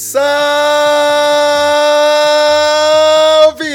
[0.00, 0.22] Salve,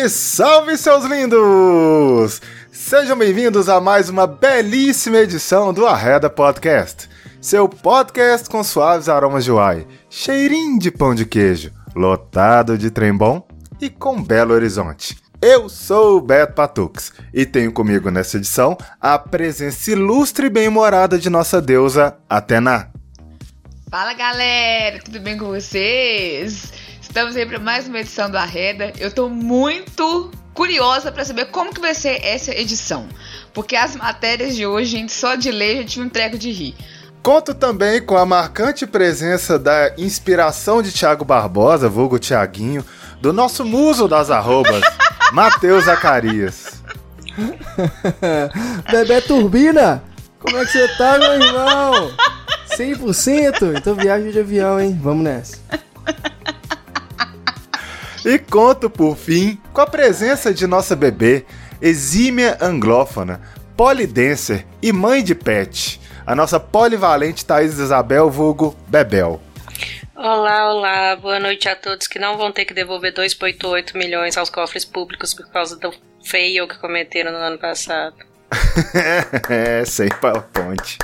[0.08, 2.42] salve, seus lindos!
[2.72, 7.10] Sejam bem-vindos a mais uma belíssima edição do Arreda Podcast,
[7.42, 13.14] seu podcast com suaves aromas de uai, cheirinho de pão de queijo, lotado de trem
[13.14, 13.46] bom
[13.82, 15.18] e com belo horizonte.
[15.42, 21.20] Eu sou o Beto Patux e tenho comigo nessa edição a presença ilustre e bem-humorada
[21.20, 22.93] de nossa deusa Atena.
[23.94, 26.74] Fala galera, tudo bem com vocês?
[27.00, 28.92] Estamos aí para mais uma edição do Arreda.
[28.98, 33.08] Eu tô muito curiosa para saber como que vai ser essa edição,
[33.54, 36.76] porque as matérias de hoje, gente, só de ler já tive um treco de rir.
[37.22, 42.84] Conto também com a marcante presença da inspiração de Thiago Barbosa, vulgo Tiaguinho,
[43.22, 44.82] do nosso muso das arrobas.
[45.32, 46.82] Matheus Zacarias.
[48.92, 50.04] Bebê Turbina,
[50.40, 52.12] como é que você tá, meu irmão?
[52.78, 53.78] 100%?
[53.78, 54.98] Então viagem de avião, hein?
[55.02, 55.58] Vamos nessa.
[58.26, 61.46] E conto, por fim, com a presença de nossa bebê,
[61.82, 63.42] exímia anglófona,
[63.76, 69.42] polidancer e mãe de pet, a nossa polivalente Thaís Isabel Vulgo Bebel.
[70.16, 74.50] Olá, olá, boa noite a todos que não vão ter que devolver 2,8 milhões aos
[74.50, 78.16] cofres públicos por causa do fail que cometeram no ano passado.
[79.50, 80.98] é, sem PowerPoint.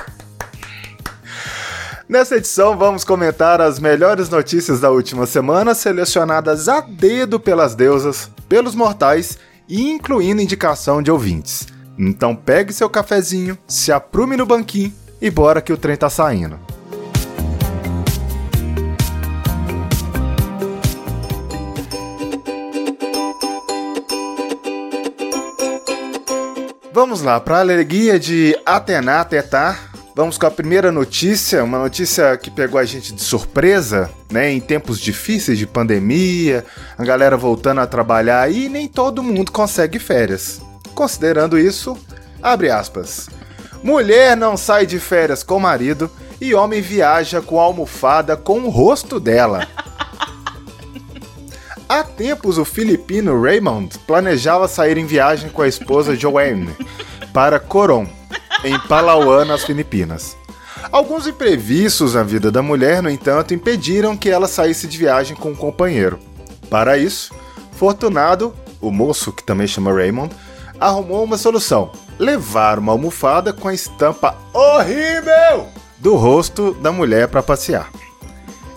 [2.10, 8.28] Nessa edição, vamos comentar as melhores notícias da última semana, selecionadas a dedo pelas deusas,
[8.48, 11.68] pelos mortais e incluindo indicação de ouvintes.
[11.96, 16.58] Então pegue seu cafezinho, se aprume no banquinho e bora que o trem tá saindo.
[26.92, 32.36] Vamos lá, para a alegria de Atena Tetar, vamos com a primeira notícia, uma notícia
[32.36, 34.50] que pegou a gente de surpresa, né?
[34.50, 36.64] Em tempos difíceis de pandemia,
[36.98, 40.60] a galera voltando a trabalhar e nem todo mundo consegue férias.
[40.94, 41.96] Considerando isso,
[42.42, 43.28] abre aspas.
[43.82, 48.68] Mulher não sai de férias com marido e homem viaja com a almofada com o
[48.68, 49.66] rosto dela.
[51.88, 56.74] Há tempos, o filipino Raymond planejava sair em viagem com a esposa Joanne
[57.32, 58.06] para Coron,
[58.64, 60.36] em Palawan, nas Filipinas.
[60.90, 65.50] Alguns imprevistos na vida da mulher, no entanto, impediram que ela saísse de viagem com
[65.50, 66.18] um companheiro.
[66.68, 67.32] Para isso,
[67.80, 70.34] Fortunado, o moço que também chama Raymond,
[70.78, 75.66] arrumou uma solução: levar uma almofada com a estampa horrível
[75.98, 77.90] do rosto da mulher para passear.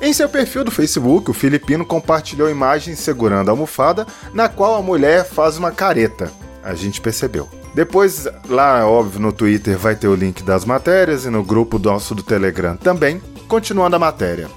[0.01, 4.81] Em seu perfil do Facebook, o filipino compartilhou imagens segurando a almofada, na qual a
[4.81, 6.31] mulher faz uma careta.
[6.63, 7.62] A gente percebeu.
[7.73, 12.13] Depois, lá, óbvio, no Twitter vai ter o link das matérias e no grupo nosso
[12.13, 13.21] do Telegram também.
[13.47, 14.47] Continuando a matéria.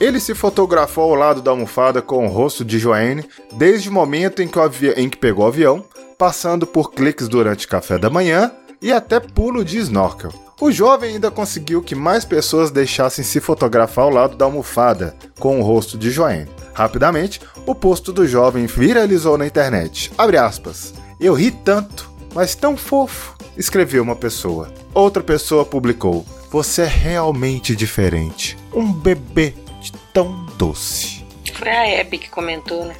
[0.00, 3.24] Ele se fotografou ao lado da almofada com o rosto de Joanne
[3.54, 4.58] desde o momento em que,
[4.96, 5.84] em que pegou o avião,
[6.16, 10.32] passando por cliques durante café da manhã e até pulo de snorkel.
[10.60, 15.60] O jovem ainda conseguiu que mais pessoas deixassem se fotografar ao lado da almofada, com
[15.60, 16.48] o rosto de Joanne.
[16.74, 20.12] Rapidamente, o posto do jovem viralizou na internet.
[20.18, 20.94] Abre aspas.
[21.20, 24.72] Eu ri tanto, mas tão fofo, escreveu uma pessoa.
[24.94, 28.56] Outra pessoa publicou: Você é realmente diferente.
[28.72, 31.24] Um bebê de tão doce.
[31.54, 32.94] Foi a Hebe que comentou, né?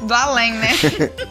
[0.00, 0.70] Do além, né?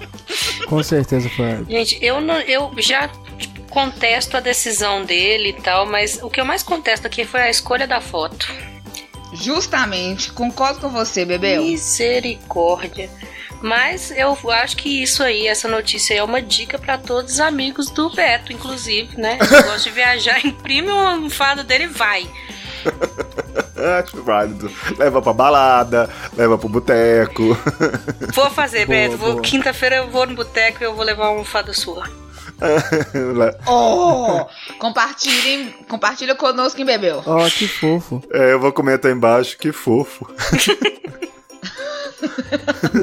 [0.67, 1.65] Com certeza foi.
[1.67, 6.39] Gente, eu, não, eu já tipo, contesto a decisão dele e tal, mas o que
[6.39, 8.51] eu mais contesto aqui foi a escolha da foto.
[9.33, 11.63] Justamente, concordo com você, Bebel.
[11.63, 13.09] Misericórdia.
[13.63, 17.39] Mas eu acho que isso aí, essa notícia aí é uma dica para todos os
[17.39, 19.39] amigos do Beto, inclusive, né?
[19.41, 22.29] Se gosta de viajar, imprime uma almofada dele e vai.
[23.99, 24.69] Acho válido.
[24.97, 27.57] Leva pra balada, leva pro boteco.
[28.35, 29.17] Vou fazer, Beto.
[29.17, 29.41] Boa.
[29.41, 32.03] Quinta-feira eu vou no boteco e eu vou levar uma almofada sua.
[33.65, 34.45] Oh!
[34.77, 37.23] Compartilhem, compartilha conosco, hein, Bebel?
[37.25, 38.21] Ó, que fofo.
[38.31, 40.29] é, eu vou comentar embaixo, que fofo.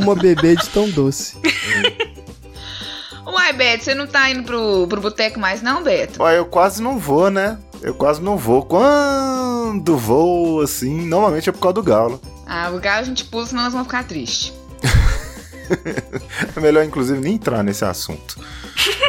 [0.02, 1.36] Uma bebê de tão doce.
[3.26, 6.22] Uai, Beto, você não tá indo pro, pro boteco mais, não, Beto?
[6.22, 7.58] Ó, eu quase não vou, né?
[7.80, 8.62] Eu quase não vou.
[8.62, 12.20] Quando vou, assim, normalmente é por causa do galo.
[12.46, 14.52] Ah, o galo a gente pula, senão nós vamos ficar tristes.
[16.56, 18.36] É melhor, inclusive, nem entrar nesse assunto.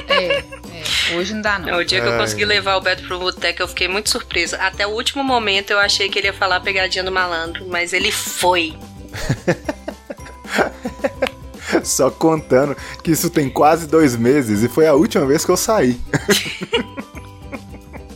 [0.08, 1.80] É, é, hoje não dá, não.
[1.80, 4.58] O dia que eu consegui levar o Beto pro boteco, eu fiquei muito surpresa.
[4.58, 8.12] Até o último momento eu achei que ele ia falar pegadinha do malandro, mas ele
[8.12, 8.78] foi.
[11.84, 15.58] Só contando que isso tem quase dois meses e foi a última vez que eu
[15.58, 16.00] saí.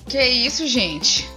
[0.08, 1.30] Que isso, gente?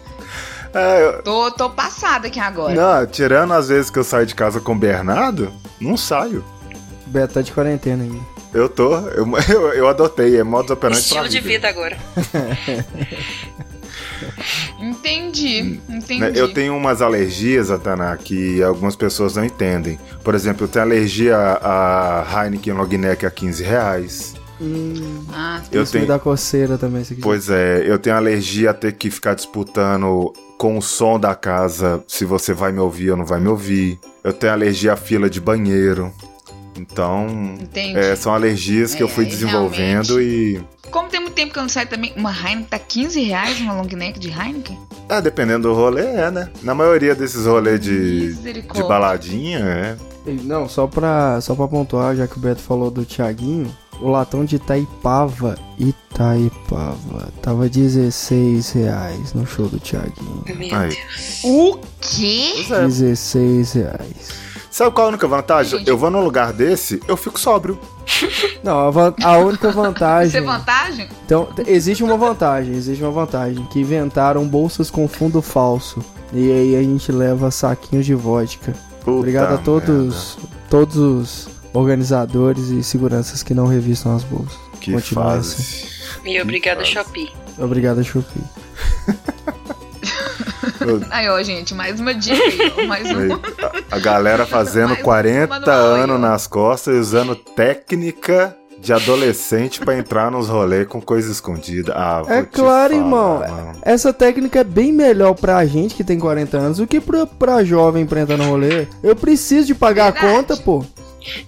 [0.73, 2.75] É, eu- Tô, tô passada aqui agora.
[2.75, 6.45] não, tirando as vezes que eu saio de casa com o Bernardo, não saio.
[7.07, 8.21] O Beto tá de quarentena ainda.
[8.55, 11.97] Eu tô, eu, eu, eu adotei, é modus operandi pra Estilo de vida agora.
[15.09, 16.21] Entendi, entendi.
[16.21, 19.99] Né, Eu tenho umas alergias, Atana, que algumas pessoas não entendem.
[20.23, 24.35] Por exemplo, eu tenho alergia a Heineken Long Neck a 15 reais.
[24.61, 28.75] Hum, Ah, Eu isso me tenho, dá coceira também, pois é, eu tenho alergia a
[28.75, 33.17] ter que ficar disputando com o som da casa se você vai me ouvir ou
[33.17, 33.99] não vai me ouvir.
[34.25, 36.13] Eu tenho alergia à fila de banheiro.
[36.76, 40.61] Então, é, são alergias que É, eu fui aí desenvolvendo e.
[40.91, 43.75] Como tem muito tempo que eu não saio também, uma Heineken tá 15 reais, uma
[43.75, 44.79] long neck de Heineken?
[45.09, 46.50] Ah, dependendo do rolê, é, né?
[46.62, 49.97] Na maioria desses rolês de, de baladinha, é.
[50.44, 54.44] Não, só pra, só pra pontuar, já que o Beto falou do Thiaguinho, o latão
[54.44, 60.44] de Itaipava, Itaipava, tava 16 reais no show do Thiaguinho.
[60.47, 60.91] Meu Aí.
[60.91, 61.41] Deus.
[61.44, 62.64] O quê?
[62.69, 62.85] Pois é.
[62.85, 64.49] 16 reais.
[64.79, 65.81] Sabe qual a única vantagem?
[65.81, 65.89] Gente.
[65.89, 67.77] Eu vou num lugar desse, eu fico sóbrio.
[68.63, 70.41] Não, a, a única Isso é vantagem.
[70.45, 71.09] vantagem?
[71.27, 75.99] Então, existe uma vantagem, existe uma vantagem, que inventaram bolsas com fundo falso.
[76.33, 78.73] E aí a gente leva saquinhos de vodka.
[79.01, 80.39] Puta Obrigado a todos,
[80.71, 84.53] todos os organizadores e seguranças que não revistam as bolsas.
[84.53, 84.79] merda.
[84.81, 85.89] Que Continua fase.
[86.25, 86.85] E obrigada.
[86.85, 87.33] Shopee.
[87.59, 88.45] Obrigado, Shopee.
[91.11, 93.35] Aí, ó, gente, mais uma dica aí, ó, mais uma.
[93.37, 98.56] a- A galera fazendo Mais um 40 manual aí, anos nas costas e usando técnica
[98.81, 101.93] de adolescente pra entrar nos rolês com coisa escondida.
[101.96, 103.38] Ah, É claro, falar, irmão.
[103.40, 103.79] mano.
[103.82, 107.64] Essa técnica é bem melhor pra gente que tem 40 anos do que pra, pra
[107.64, 108.87] jovem pra entrar no rolê.
[109.02, 110.32] Eu preciso de pagar a Verdade.
[110.35, 110.85] conta, pô.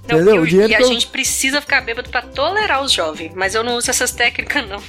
[0.09, 0.45] Não, Entendeu?
[0.45, 3.31] e dinheiro e a eu- gente precisa ficar bêbado pra tolerar os jovens.
[3.37, 4.81] Mas eu não uso essas técnicas, não.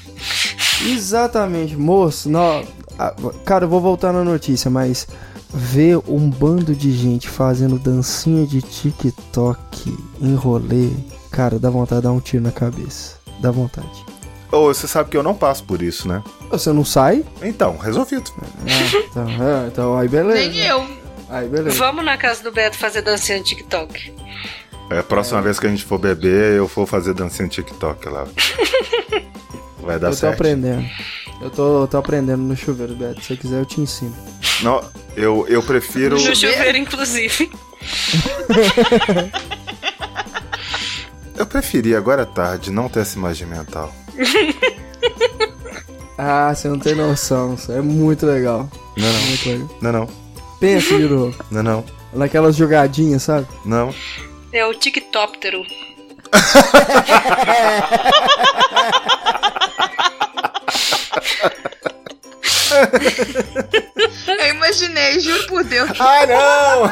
[0.92, 2.27] Exatamente, moço.
[2.30, 2.63] Não,
[3.46, 5.08] cara, eu vou voltar na notícia, mas
[5.54, 10.90] ver um bando de gente fazendo dancinha de TikTok em rolê,
[11.30, 13.18] cara, dá vontade de dar um tiro na cabeça.
[13.40, 14.06] Dá vontade.
[14.52, 16.22] Ô, você sabe que eu não passo por isso, né?
[16.50, 17.24] Você não sai?
[17.42, 18.32] Então, resolvido.
[18.40, 20.40] Ah, então, é, então aí beleza.
[20.40, 20.86] Nem eu.
[21.30, 21.78] Aí beleza.
[21.78, 24.14] Vamos na casa do Beto fazer dancinha de TikTok.
[24.90, 28.10] É, a próxima vez que a gente for beber, eu vou fazer dancinha no TikTok
[28.10, 28.28] lá.
[29.82, 30.34] Vai dar eu tô certo.
[30.34, 30.86] aprendendo.
[31.42, 33.22] Eu tô, tô aprendendo no chuveiro, Beto.
[33.22, 34.16] Se você quiser, eu te ensino.
[34.62, 34.84] Não,
[35.16, 36.16] eu, eu prefiro.
[36.20, 37.50] No chuveiro, inclusive.
[41.36, 43.92] Eu preferia, agora é tarde, não ter essa imagem mental.
[46.24, 47.56] Ah, você não tem noção.
[47.56, 48.70] Isso é muito legal.
[48.96, 49.70] Não, É não, muito legal.
[49.82, 50.08] não, não,
[50.60, 51.36] Pensa, Juro.
[51.50, 51.84] não, não,
[52.14, 53.48] Naquelas jogadinhas, sabe?
[53.66, 53.92] não.
[54.54, 55.66] É o TikTóptero.
[64.28, 65.90] Eu imaginei, juro por Deus.
[66.00, 66.86] Ah, não!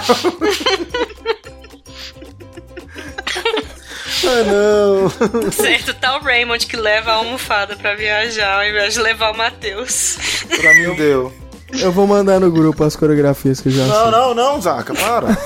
[4.23, 5.51] ah, não!
[5.51, 9.37] Certo, tá o Raymond que leva a almofada pra viajar ao invés de levar o
[9.37, 10.17] Matheus.
[10.55, 11.33] Pra mim deu.
[11.79, 14.11] Eu vou mandar no grupo as coreografias que eu já Não, sei.
[14.11, 15.37] não, não, Zaca, para!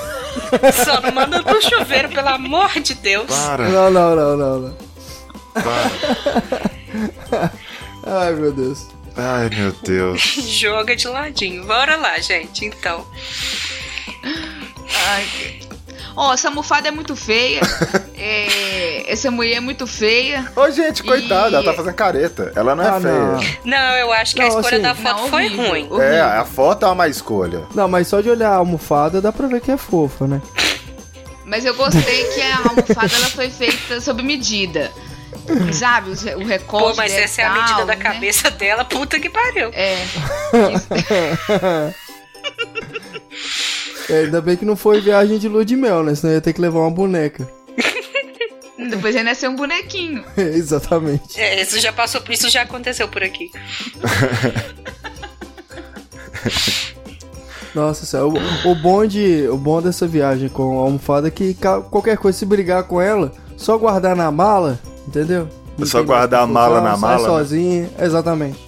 [0.72, 3.26] Só não manda pro chuveiro, pelo amor de Deus.
[3.26, 4.74] Para, Não, não, não, não, não.
[5.54, 5.90] para.
[8.06, 8.86] Ai, meu Deus.
[9.16, 10.20] Ai, meu Deus.
[10.48, 11.64] Joga de ladinho.
[11.66, 13.06] Bora lá, gente, então.
[15.06, 15.60] Ai,
[16.16, 17.60] Ó, essa almofada é muito feia.
[18.26, 20.50] É, essa mulher é muito feia.
[20.56, 22.52] Ô, gente, coitada, E- ela tá fazendo careta.
[22.56, 23.38] Ela não é Ah, não.
[23.40, 23.58] feia.
[23.64, 25.82] Não, eu acho que a Não, escolha assim- da foto Não, foi horrível, ruim.
[25.90, 26.02] horrível.
[26.02, 27.64] É, a foto é uma má escolha.
[27.74, 30.40] Não, mas só de olhar a almofada dá pra ver que é fofa, né?
[31.44, 34.90] Mas eu gostei que a almofada ela foi feita sob medida.
[35.72, 36.88] Sabe, o re- o recorte.
[36.90, 37.96] Pô, mas essa é a medida da né?
[37.96, 39.70] cabeça dela, puta que pariu.
[39.72, 39.96] É.
[44.08, 46.14] É, ainda bem que não foi viagem de lua de mel, né?
[46.14, 47.48] Senão ia ter que levar uma boneca.
[48.90, 50.22] Depois ia nascer um bonequinho.
[50.36, 51.40] Exatamente.
[51.40, 53.50] É, isso já passou, isso já aconteceu por aqui.
[57.74, 61.54] Nossa senhora, o, o bom de, o bom dessa viagem com a almofada é que
[61.90, 65.48] qualquer coisa, se brigar com ela, só guardar na mala, entendeu?
[65.76, 67.28] Não Só guardar a mala na sai mala, né?
[67.28, 68.58] sozinha, exatamente.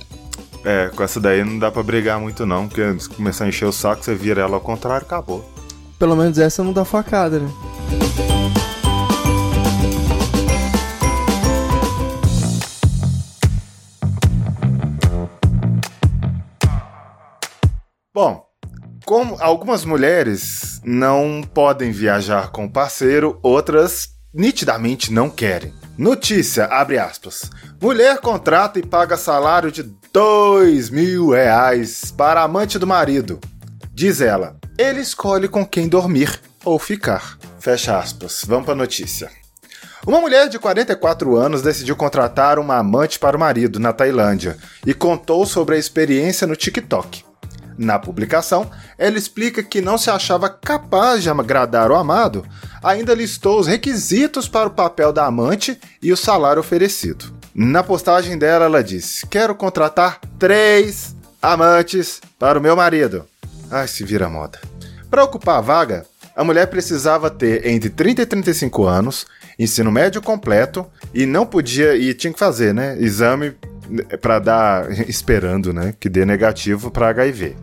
[0.64, 3.66] É, com essa daí não dá pra brigar muito não, porque se começar a encher
[3.66, 5.48] o saco, você vira ela ao contrário, acabou.
[5.98, 7.48] Pelo menos essa não dá facada, né?
[18.12, 18.46] Bom,
[19.04, 25.72] como algumas mulheres não podem viajar com o parceiro, outras nitidamente não querem.
[25.98, 27.50] Notícia, abre aspas.
[27.80, 33.40] Mulher contrata e paga salário de dois mil reais para amante do marido.
[33.92, 37.38] Diz ela, ele escolhe com quem dormir ou ficar.
[37.58, 38.42] Fecha aspas.
[38.46, 39.30] Vamos para notícia.
[40.06, 44.94] Uma mulher de 44 anos decidiu contratar uma amante para o marido na Tailândia e
[44.94, 47.25] contou sobre a experiência no TikTok.
[47.78, 52.44] Na publicação, ela explica que não se achava capaz de agradar o amado,
[52.82, 57.34] ainda listou os requisitos para o papel da amante e o salário oferecido.
[57.54, 63.24] Na postagem dela, ela disse: Quero contratar três amantes para o meu marido.
[63.70, 64.58] Ai, se vira moda.
[65.10, 66.06] Para ocupar a vaga,
[66.36, 69.26] a mulher precisava ter entre 30 e 35 anos,
[69.58, 73.56] ensino médio completo e não podia e tinha que fazer, né, exame
[74.20, 77.56] para dar esperando, né, que dê negativo para HIV.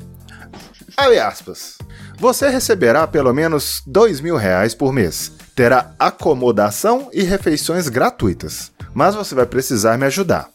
[0.96, 1.78] Abre aspas.
[2.18, 5.32] Você receberá pelo menos dois mil reais por mês.
[5.56, 8.72] Terá acomodação e refeições gratuitas.
[8.94, 10.50] Mas você vai precisar me ajudar.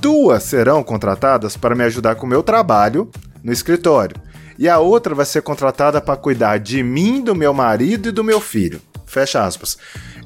[0.00, 3.10] Duas serão contratadas para me ajudar com o meu trabalho
[3.42, 4.16] no escritório.
[4.58, 8.24] E a outra vai ser contratada para cuidar de mim, do meu marido e do
[8.24, 8.80] meu filho.
[9.06, 9.78] Fecha aspas.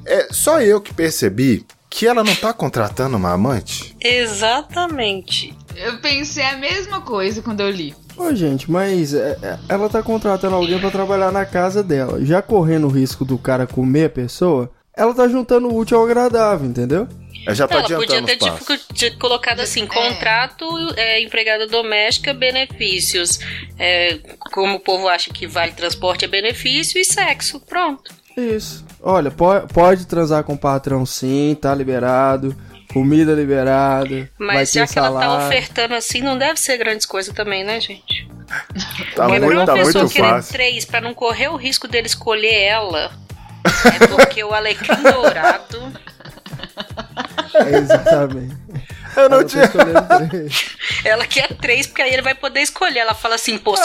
[0.05, 3.95] É só eu que percebi que ela não tá contratando uma amante?
[4.01, 5.55] Exatamente.
[5.75, 7.95] Eu pensei a mesma coisa quando eu li.
[8.17, 12.23] Ô, gente, mas é, é, ela tá contratando alguém para trabalhar na casa dela.
[12.25, 16.05] Já correndo o risco do cara comer a pessoa, ela tá juntando o útil ao
[16.05, 17.07] agradável, entendeu?
[17.45, 19.87] Eu já tô Ela podia ter tipo, de- colocado assim, É.
[19.87, 23.39] contrato, é, empregada doméstica, benefícios.
[23.77, 24.17] É,
[24.53, 27.59] como o povo acha que vale transporte é benefício e sexo.
[27.59, 28.13] Pronto.
[28.37, 28.83] Isso.
[29.01, 32.55] Olha, po- pode transar com o patrão sim, tá liberado.
[32.91, 34.29] Comida liberada.
[34.37, 35.47] vai Mas ter já que ela tá salário.
[35.47, 38.27] ofertando assim, não deve ser grandes coisas também, né, gente?
[39.15, 40.53] Tá Porque pra muito, uma tá pessoa querer fácil.
[40.53, 43.11] três pra não correr o risco dele escolher ela,
[43.99, 45.91] é porque o alecrim dourado
[47.55, 48.55] É, exatamente.
[49.15, 49.71] Eu não Ela tinha.
[51.05, 52.99] Ela quer três, porque aí ele vai poder escolher.
[52.99, 53.83] Ela fala assim, pô, só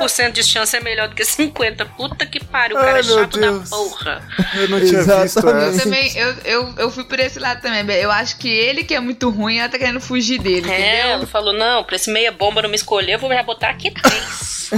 [0.00, 1.86] 25% de chance é melhor do que 50%.
[1.96, 3.68] Puta que pariu, o cara Ai, é chato da Deus.
[3.70, 4.22] porra.
[4.54, 5.68] Eu não tinha visto Exatamente.
[5.76, 5.82] essa.
[5.82, 8.04] Também, eu, eu, eu fui por esse lado também, Bé.
[8.04, 11.10] Eu acho que ele que é muito ruim, ela tá querendo fugir dele, É, entendeu?
[11.12, 13.90] ela falou, não, pra esse meia bomba não me escolher, eu vou já botar aqui
[13.90, 14.70] três.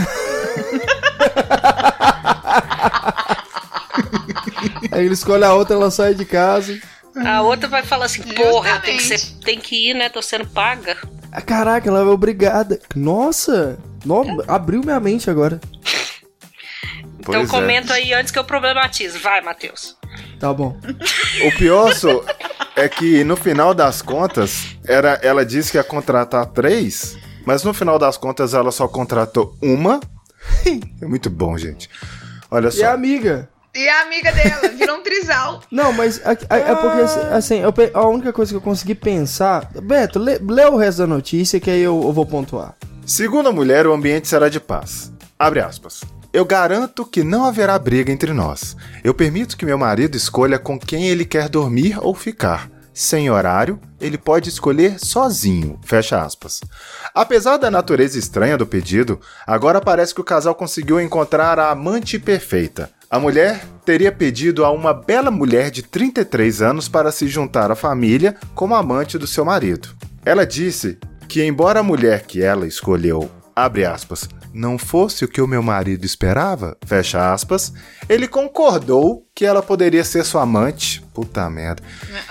[4.92, 6.78] Aí ele escolhe a outra, ela sai de casa.
[7.24, 9.35] A outra vai falar assim, porra, eu tenho que, ser, Justamente.
[9.46, 10.08] Tem que ir, né?
[10.08, 10.96] Tô sendo paga.
[11.32, 12.80] Ah, Caraca, ela é obrigada.
[12.94, 13.78] Nossa!
[14.04, 15.60] No- abriu minha mente agora.
[17.24, 17.46] Pois então é.
[17.46, 19.18] comenta aí antes que eu problematize.
[19.18, 19.96] Vai, Matheus.
[20.38, 20.78] Tá bom.
[21.46, 22.22] O pior só
[22.76, 27.72] é que no final das contas, era, ela disse que ia contratar três, mas no
[27.74, 30.00] final das contas ela só contratou uma.
[31.02, 31.90] É muito bom, gente.
[32.50, 32.94] Olha E a só.
[32.94, 33.48] amiga?
[33.76, 35.60] E a amiga dela virou um trisal.
[35.70, 37.00] Não, mas a- a- é porque,
[37.34, 39.68] assim, eu a única coisa que eu consegui pensar.
[39.82, 42.74] Beto, lê, lê o resto da notícia que aí eu, eu vou pontuar.
[43.04, 45.12] Segundo a mulher, o ambiente será de paz.
[45.38, 46.00] Abre aspas.
[46.32, 48.76] Eu garanto que não haverá briga entre nós.
[49.04, 52.68] Eu permito que meu marido escolha com quem ele quer dormir ou ficar.
[52.92, 55.78] Sem horário, ele pode escolher sozinho.
[55.84, 56.62] Fecha aspas.
[57.14, 62.18] Apesar da natureza estranha do pedido, agora parece que o casal conseguiu encontrar a amante
[62.18, 62.90] perfeita.
[63.10, 67.76] A mulher teria pedido a uma bela mulher de 33 anos para se juntar à
[67.76, 69.88] família como amante do seu marido.
[70.24, 70.98] Ela disse
[71.28, 75.62] que, embora a mulher que ela escolheu, abre aspas, não fosse o que o meu
[75.62, 77.72] marido esperava, fecha aspas,
[78.08, 81.82] ele concordou que ela poderia ser sua amante, puta merda,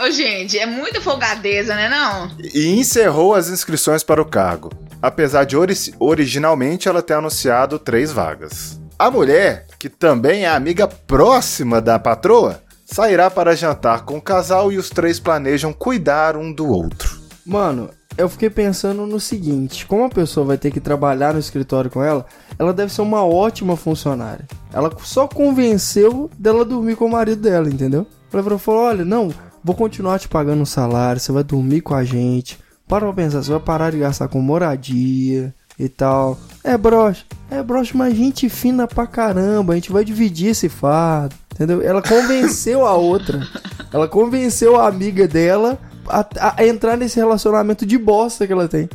[0.03, 2.32] Ô, gente, é muita folgadeza, né, não?
[2.53, 8.12] e encerrou as inscrições para o cargo, apesar de ori- originalmente ela ter anunciado três
[8.12, 8.79] vagas.
[8.97, 14.71] A mulher, que também é amiga próxima da patroa, sairá para jantar com o casal
[14.71, 17.19] e os três planejam cuidar um do outro.
[17.45, 21.91] Mano, eu fiquei pensando no seguinte: como a pessoa vai ter que trabalhar no escritório
[21.91, 22.25] com ela,
[22.57, 24.45] ela deve ser uma ótima funcionária.
[24.71, 28.07] Ela só convenceu dela dormir com o marido dela, entendeu?
[28.31, 29.29] Ela falou: olha, não,
[29.61, 32.57] vou continuar te pagando um salário, você vai dormir com a gente.
[32.87, 36.38] Para pra pensar, você vai parar de gastar com moradia e tal.
[36.63, 41.36] É broxa, é broxa, mas gente fina pra caramba, a gente vai dividir esse fardo,
[41.53, 41.82] entendeu?
[41.82, 43.48] Ela convenceu a outra,
[43.91, 45.77] ela convenceu a amiga dela
[46.08, 46.25] a,
[46.58, 48.89] a entrar nesse relacionamento de bosta que ela tem.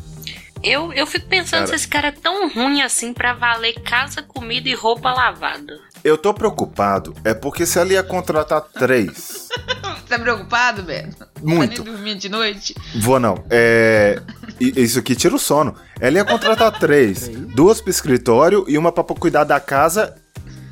[0.62, 1.66] Eu, eu fico pensando Cara.
[1.68, 5.78] se esse cara é tão ruim assim pra valer casa, comida e roupa lavada.
[6.04, 9.48] Eu tô preocupado, é porque se ela ia contratar três.
[10.10, 11.24] Tá preocupado, Beto?
[11.40, 11.76] Muito.
[11.76, 12.74] Tá nem dormindo de noite?
[12.96, 13.44] Vou não.
[13.48, 14.20] É.
[14.60, 15.74] Isso aqui tira o sono.
[15.98, 20.14] Ela ia contratar três: duas pro escritório e uma pra cuidar da casa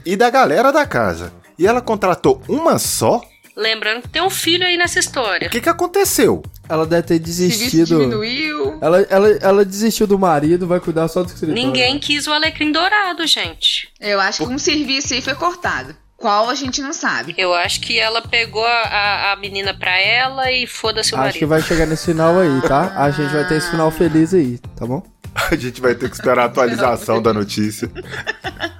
[0.05, 1.33] e da galera da casa.
[1.59, 3.21] E ela contratou uma só?
[3.57, 5.49] Lembrando que tem um filho aí nessa história.
[5.49, 6.45] O que, que aconteceu?
[6.69, 7.99] Ela deve ter desistido.
[7.99, 8.79] diminuiu.
[8.81, 11.61] Ela, ela, ela desistiu do marido, vai cuidar só do escritório.
[11.61, 13.89] Ninguém quis o alecrim dourado, gente.
[13.99, 15.97] Eu acho que um serviço aí foi cortado.
[16.19, 17.33] Qual a gente não sabe.
[17.39, 21.39] Eu acho que ela pegou a, a, menina pra ela e foda-se o Acho marido.
[21.39, 22.93] que vai chegar nesse final aí, tá?
[22.97, 25.01] A gente vai ter esse final feliz aí, tá bom?
[25.49, 27.89] A gente vai ter que esperar a atualização da notícia.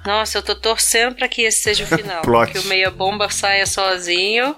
[0.05, 2.21] Nossa, eu tô torcendo pra que esse seja o final.
[2.21, 2.51] Plot.
[2.51, 4.53] Que o meia bomba saia sozinho,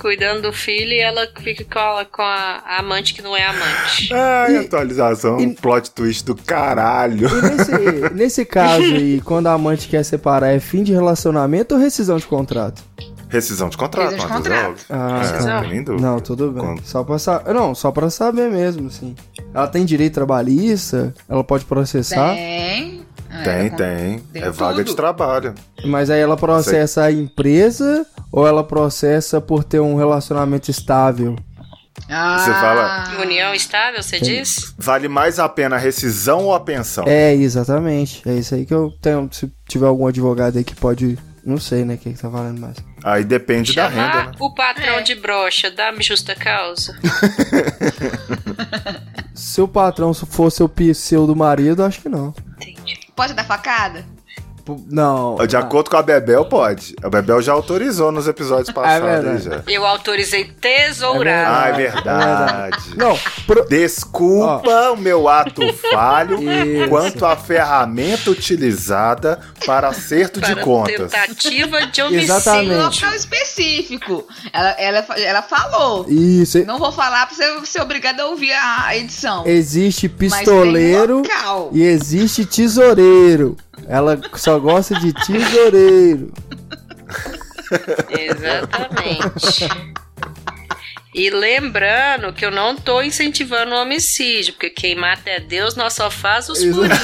[0.00, 4.12] cuidando do filho, e ela fique com a, com a amante que não é amante.
[4.12, 7.28] Ai, E- atualização, e- plot twist do caralho.
[7.42, 12.16] Nesse, nesse caso aí, quando a amante quer separar, é fim de relacionamento ou rescisão
[12.18, 12.82] de contrato?
[13.28, 14.84] Rescisão de contrato, Rescisão de contrato.
[14.90, 15.22] Ah.
[15.24, 15.92] É, tá.
[15.98, 16.62] não tudo bem.
[16.62, 17.54] Quando- Só pra saber.
[17.54, 19.14] Não, só pra saber mesmo, assim.
[19.54, 23.01] Ela tem direito trabalhista, ela pode processar, Tem.
[23.34, 24.18] Ah, Tem, com- tem.
[24.18, 24.88] tem É vaga tudo.
[24.90, 25.54] de trabalho.
[25.86, 31.34] mas aí ela processa a empresa ou ela processa por ter um relacionamento estável?
[32.10, 34.74] Ah, Você fala- União estável, você diz?
[34.78, 37.04] Vale mais a pena a rescisão ou a pensão?
[37.06, 38.22] É, exatamente.
[38.28, 39.28] É isso aí que eu tenho.
[39.32, 41.18] Se tiver algum advogado aí que pode.
[41.44, 41.94] Não sei, né?
[41.94, 42.76] O que, que tá valendo mais.
[43.02, 44.32] Aí depende da renda, Chamar né?
[44.38, 45.02] o patrão É.
[45.02, 46.94] de brocha, dá-me justa causa.
[49.34, 52.34] Se o patrão fosse o pseudo marido, acho que não.
[53.14, 54.04] Pode dar facada?
[54.90, 55.36] Não.
[55.46, 56.94] De acordo com a Bebel, pode.
[57.02, 59.08] A Bebel já autorizou nos episódios passados.
[59.08, 59.44] aí verdade.
[59.44, 59.62] já.
[59.72, 61.64] Eu autorizei tesourar.
[61.64, 62.96] Ah, é É verdade.
[62.96, 66.88] Não, pro- Desculpa o meu ato falho Isso.
[66.88, 71.10] quanto à ferramenta utilizada para acerto de para contas.
[71.10, 72.24] tentativa de homicídio.
[72.34, 73.04] Exatamente.
[73.04, 74.26] local específico.
[74.52, 76.06] Ela, ela, ela falou.
[76.08, 76.64] isso.
[76.64, 79.46] Não vou falar pra você ser obrigado a ouvir a edição.
[79.46, 81.22] Existe pistoleiro
[81.72, 83.56] e existe tesoureiro.
[83.88, 86.32] Ela só gosta de tesoureiro.
[88.10, 89.68] Exatamente.
[91.14, 95.92] E lembrando que eu não tô incentivando o homicídio, porque quem mata é Deus, nós
[95.92, 96.98] só faz os furinhos.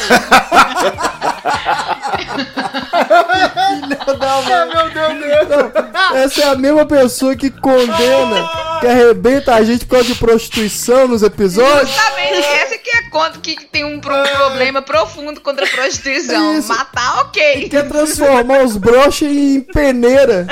[4.64, 5.73] meu Deus,
[6.14, 8.49] Essa é a mesma pessoa que condena,
[8.80, 11.91] que arrebenta a gente por causa de prostituição nos episódios.
[11.91, 16.58] Justamente, essa que é a conta que tem um pro- problema profundo contra a prostituição.
[16.58, 16.69] Isso.
[16.69, 17.69] Matar, ok.
[17.69, 20.47] Quer transformar os broches em peneira.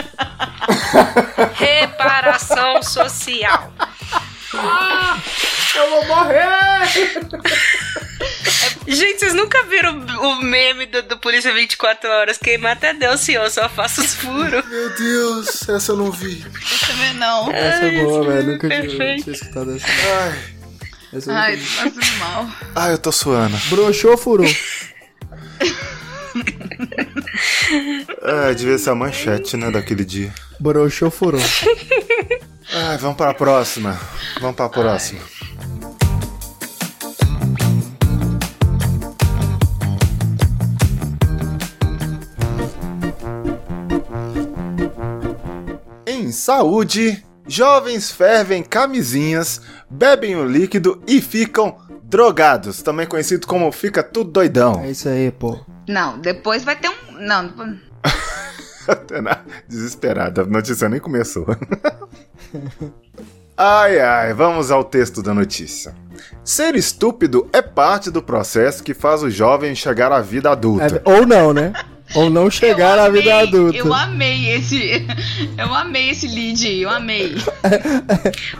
[1.54, 3.72] Reparação social.
[5.74, 6.46] Eu vou morrer!
[8.86, 12.38] Gente, vocês nunca viram o meme do, do Polícia 24 Horas?
[12.38, 14.64] Quem mata é Deus, senhor, só faço os furos.
[14.68, 16.40] Meu Deus, essa eu não vi.
[16.44, 17.50] Eu também não.
[17.50, 18.52] Essa é boa, velho.
[18.52, 19.24] Nunca tinha, perfeito.
[19.24, 19.86] tinha escutado essa.
[19.88, 20.38] Ai,
[21.14, 22.50] essa eu Ai, tô passando mal.
[22.76, 23.56] ai, eu tô suando.
[23.68, 24.46] Broxou, furou.
[28.22, 30.32] Ah, devia ser a manchete, né, daquele dia.
[30.60, 31.40] Broxou, furou.
[32.72, 33.98] Ai, vamos pra próxima.
[34.40, 35.20] Vamos pra próxima.
[46.26, 54.02] Em saúde, jovens fervem camisinhas, bebem o líquido e ficam drogados, também conhecido como fica
[54.02, 54.80] tudo doidão.
[54.82, 55.56] É isso aí, pô.
[55.88, 57.12] Não, depois vai ter um.
[57.20, 57.78] Não,
[59.68, 61.46] Desesperada, a notícia nem começou.
[63.56, 65.94] ai, ai, vamos ao texto da notícia.
[66.42, 71.00] Ser estúpido é parte do processo que faz o jovem chegar à vida adulta.
[71.04, 71.72] É, ou não, né?
[72.14, 73.76] Ou não chegar Eu à vida amei, adulta.
[73.78, 75.04] Eu amei esse.
[75.58, 77.34] Eu amei esse lead aí, eu amei.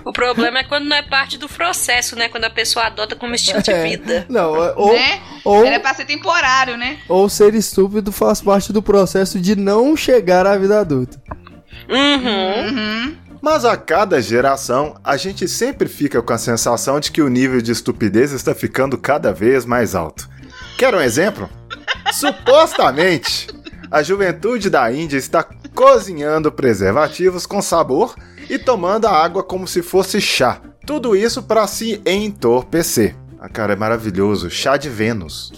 [0.05, 2.29] O problema é quando não é parte do processo, né?
[2.29, 3.83] Quando a pessoa adota como estilo de É.
[3.85, 4.27] vida.
[4.29, 5.21] Não, é- ou, né?
[5.45, 6.99] ou, Era pra ser temporário, né?
[7.09, 11.21] ou ser estúpido faz parte do processo de não chegar à vida adulta.
[11.89, 12.69] Uhum.
[12.69, 13.17] Uhum.
[13.41, 17.61] Mas a cada geração, a gente sempre fica com a sensação de que o nível
[17.61, 20.29] de estupidez está ficando cada vez mais alto.
[20.79, 21.49] Quer um exemplo?
[22.13, 23.49] Supostamente,
[23.91, 28.15] a juventude da Índia está cozinhando preservativos com sabor
[28.49, 30.61] e tomando a água como se fosse chá.
[30.87, 33.17] Tudo isso para se entorpecer.
[33.39, 35.53] A cara é maravilhoso, chá de Vênus.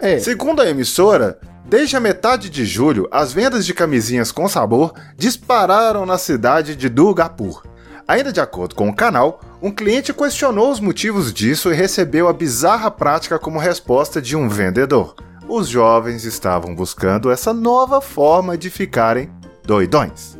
[0.00, 4.94] É, Segundo a emissora, desde a metade de julho, as vendas de camisinhas com sabor
[5.16, 7.62] dispararam na cidade de Durgapur.
[8.06, 12.32] Ainda de acordo com o canal, um cliente questionou os motivos disso e recebeu a
[12.32, 15.14] bizarra prática como resposta de um vendedor.
[15.48, 19.30] Os jovens estavam buscando essa nova forma de ficarem
[19.64, 20.36] doidões.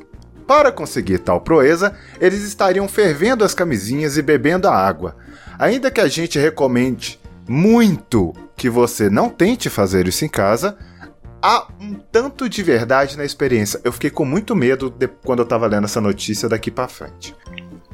[0.47, 5.17] Para conseguir tal proeza, eles estariam fervendo as camisinhas e bebendo a água.
[5.59, 7.19] Ainda que a gente recomende
[7.49, 10.77] muito que você não tente fazer isso em casa,
[11.43, 13.81] há um tanto de verdade na experiência.
[13.83, 17.35] Eu fiquei com muito medo de, quando eu tava lendo essa notícia daqui para frente.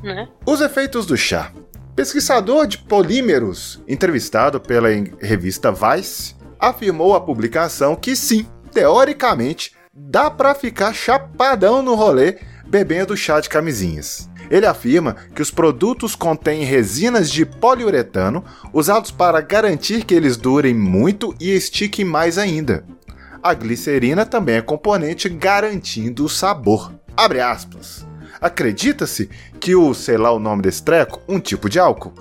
[0.02, 0.28] Né?
[0.44, 1.52] Os efeitos do chá.
[1.94, 4.88] Pesquisador de polímeros, entrevistado pela
[5.20, 6.34] revista Vice,
[6.68, 13.48] afirmou à publicação que sim, teoricamente, dá para ficar chapadão no rolê bebendo chá de
[13.48, 14.28] camisinhas.
[14.50, 20.74] Ele afirma que os produtos contêm resinas de poliuretano usados para garantir que eles durem
[20.74, 22.84] muito e estiquem mais ainda.
[23.42, 26.92] A glicerina também é componente garantindo o sabor.
[27.16, 28.06] Abre aspas.
[28.40, 32.12] Acredita-se que o, sei lá o nome desse treco, um tipo de álcool,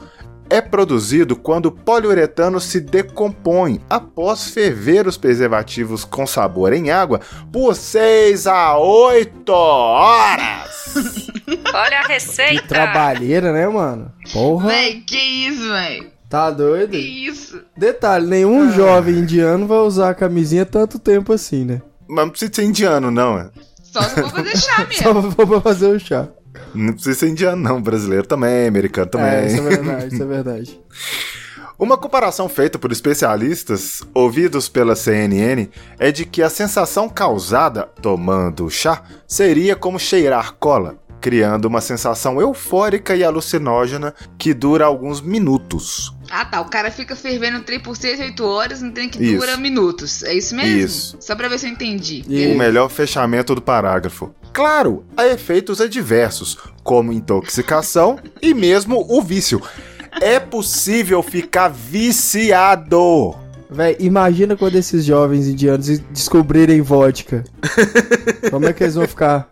[0.50, 7.20] é produzido quando o poliuretano se decompõe após ferver os preservativos com sabor em água
[7.52, 10.94] por 6 a 8 horas.
[11.74, 12.62] Olha a receita.
[12.62, 14.12] Que trabalheira, né, mano?
[14.32, 14.70] Porra.
[14.70, 16.12] Véi, que isso, véi?
[16.30, 16.92] Tá doido?
[16.92, 17.62] Que isso?
[17.78, 18.72] Detalhe, nenhum Ah.
[18.72, 21.82] jovem indiano vai usar a camisinha tanto tempo assim, né?
[22.08, 23.38] Mas não precisa ser indiano, não.
[23.38, 23.50] é.
[23.84, 25.36] Só se for fazer chá Só mesmo.
[25.46, 26.28] pra fazer o chá.
[26.74, 27.82] Não precisa ser indiano, não.
[27.82, 29.28] Brasileiro também, americano também.
[29.28, 30.82] É, isso é verdade, isso é verdade.
[31.78, 38.70] Uma comparação feita por especialistas, ouvidos pela CNN, é de que a sensação causada tomando
[38.70, 46.14] chá seria como cheirar cola, criando uma sensação eufórica e alucinógena que dura alguns minutos.
[46.36, 49.24] Ah tá, o cara fica fervendo o trem por 6, 8 horas, não tem que
[49.24, 49.38] Isso.
[49.40, 50.24] dura minutos.
[50.24, 50.78] É isso mesmo?
[50.80, 51.18] Isso.
[51.20, 52.24] Só pra ver se eu entendi.
[52.28, 54.34] E- O melhor fechamento do parágrafo.
[54.52, 59.62] Claro, há efeitos adversos, como intoxicação e mesmo o vício.
[60.20, 63.36] É possível ficar viciado.
[63.70, 67.44] Véi, imagina quando esses jovens indianos descobrirem vodka.
[68.50, 69.50] Como é que eles vão ficar?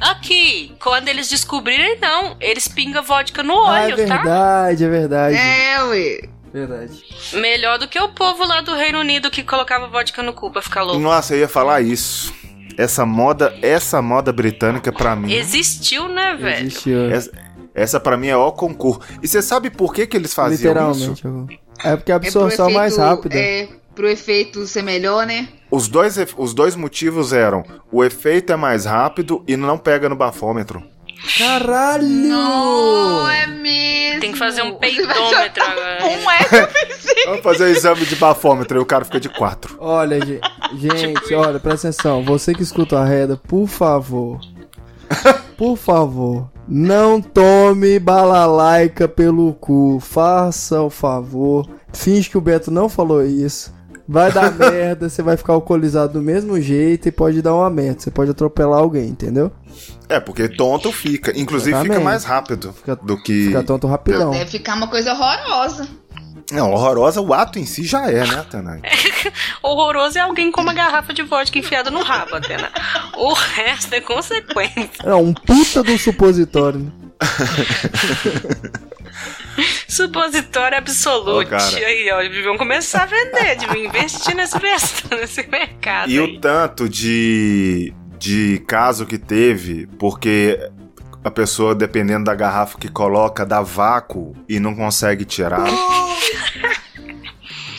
[0.00, 2.36] Aqui, quando eles descobrirem, não.
[2.40, 4.16] Eles pingam vodka no Ah, é olho, tá?
[4.16, 5.36] verdade, é verdade.
[5.36, 6.20] É, ué.
[6.52, 7.02] Verdade.
[7.32, 10.62] Melhor do que o povo lá do Reino Unido que colocava vodka no cu pra
[10.62, 11.00] ficar louco.
[11.00, 12.32] Nossa, eu ia falar isso.
[12.78, 15.32] Essa moda, essa moda britânica pra mim.
[15.32, 16.66] Existiu, né, velho?
[16.66, 17.10] Existiu.
[17.10, 17.30] Essa,
[17.74, 19.00] essa para mim é o concurso.
[19.22, 20.68] E você sabe por que, que eles faziam isso?
[20.68, 21.24] Literalmente.
[21.24, 21.46] eu-
[21.82, 23.36] É porque a É absorção efeito- mais rápida.
[23.36, 25.48] É, pro efeito ser melhor, né?
[25.70, 30.16] Os dois, os dois motivos eram: o efeito é mais rápido e não pega no
[30.16, 30.82] bafômetro.
[31.38, 32.06] Caralho!
[32.06, 34.20] Não, é mesmo.
[34.20, 36.04] Tem que fazer um peidômetro agora.
[36.04, 37.24] Um é, eu pensei.
[37.26, 39.76] Vamos fazer o exame de bafômetro e o cara fica de quatro.
[39.80, 42.22] Olha, gente, gente, olha, presta atenção.
[42.24, 44.40] Você que escuta a reda, por favor.
[45.56, 50.00] Por favor, não tome balalaica pelo cu.
[50.00, 51.68] Faça o favor.
[51.92, 53.72] Finge que o Beto não falou isso.
[54.06, 58.00] Vai dar merda, você vai ficar alcoolizado do mesmo jeito e pode dar uma merda.
[58.00, 59.50] Você pode atropelar alguém, entendeu?
[60.08, 61.30] É, porque tonto fica.
[61.38, 62.04] Inclusive fica Exatamente.
[62.04, 63.46] mais rápido Fica- do que.
[63.46, 64.30] Fica tonto rapidão.
[64.30, 65.88] Deve ficar uma coisa horrorosa.
[66.52, 68.82] Não, horrorosa o ato em si já é, né, Tanai?
[69.62, 72.70] Horroroso é alguém com uma garrafa de vodka enfiada no rabo, Atena.
[73.16, 74.90] O resto é consequência.
[75.02, 76.80] É um puta do supositório.
[76.80, 76.90] né?
[79.88, 81.50] Supositório absoluto.
[81.78, 84.56] E aí, ó, deviam começar a vender, deviam investir nesse,
[85.10, 86.10] nesse mercado.
[86.10, 86.24] E aí.
[86.36, 90.58] o tanto de, de caso que teve, porque
[91.22, 95.64] a pessoa, dependendo da garrafa que coloca, dá vácuo e não consegue tirar.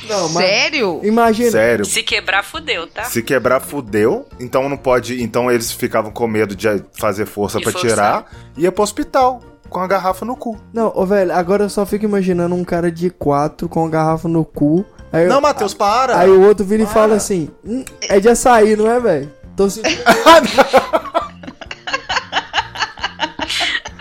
[0.08, 1.00] Não, mas Sério?
[1.04, 1.50] imagina.
[1.50, 1.84] Sério.
[1.84, 3.06] Se quebrar, fudeu, tá?
[3.06, 4.28] Se quebrar, fudeu.
[4.40, 5.20] Então não pode.
[5.22, 7.90] Então eles ficavam com medo de fazer força E pra forçar.
[7.90, 8.32] tirar.
[8.56, 10.58] E ia pro hospital com a garrafa no cu.
[10.74, 14.28] Não, ô velho, agora eu só fico imaginando um cara de quatro com a garrafa
[14.28, 14.86] no cu.
[15.12, 16.18] Aí, Não, Matheus, para!
[16.18, 16.94] aí o outro vira e Para.
[16.94, 19.32] fala assim: "Hum, é de açaí, não é, velho?
[19.56, 20.02] Tô sentindo.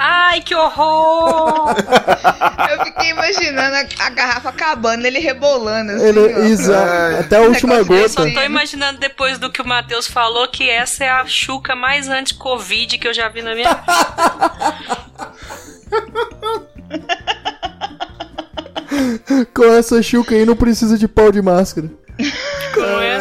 [0.07, 1.75] Ai, que horror!
[2.71, 7.21] Eu fiquei imaginando a, a garrafa acabando, ele rebolando assim, Ele, exato, Ai.
[7.21, 8.35] até a última Negócio Eu só gota.
[8.35, 12.99] tô imaginando depois do que o Matheus falou que essa é a chuca mais anti-Covid
[12.99, 13.85] que eu já vi na minha vida.
[19.55, 21.91] Com essa chuca aí não precisa de pau de máscara.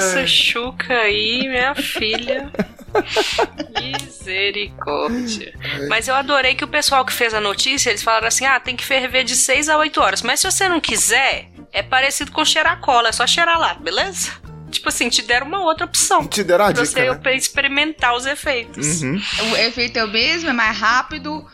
[0.04, 2.52] Essa chuca aí, minha filha.
[3.82, 5.54] Misericórdia.
[5.90, 8.76] Mas eu adorei que o pessoal que fez a notícia, eles falaram assim: ah, tem
[8.76, 10.22] que ferver de 6 a 8 horas.
[10.22, 14.32] Mas se você não quiser, é parecido com cheirar cola, é só cheirar lá, beleza?
[14.70, 16.26] Tipo assim, te deram uma outra opção.
[16.26, 17.36] Te deram a Pra dica, você né?
[17.36, 19.04] experimentar os efeitos.
[19.04, 19.22] Uhum.
[19.52, 21.46] O efeito é o mesmo, é mais rápido,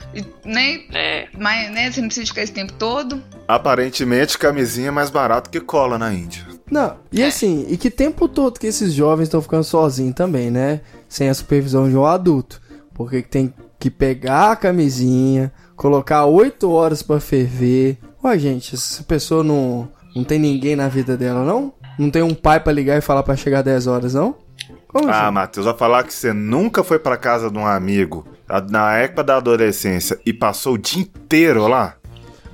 [0.46, 0.82] né?
[0.94, 1.28] É.
[1.38, 1.92] Mais, né?
[1.92, 3.22] Você não precisa ficar esse tempo todo.
[3.46, 6.48] Aparentemente, camisinha é mais barato que cola na Índia.
[6.72, 10.82] Não, e assim, e que tempo todo que esses jovens estão ficando sozinhos também, né?
[11.08, 12.62] Sem a supervisão de um adulto.
[12.94, 17.98] Porque tem que pegar a camisinha, colocar 8 horas pra ferver.
[18.24, 21.74] Ué, gente, essa pessoa não, não tem ninguém na vida dela, não?
[21.98, 24.36] Não tem um pai pra ligar e falar pra chegar 10 horas, não?
[24.88, 25.34] Como Ah, assim?
[25.34, 28.26] Matheus, vai falar que você nunca foi pra casa de um amigo
[28.70, 31.96] na época da adolescência e passou o dia inteiro lá?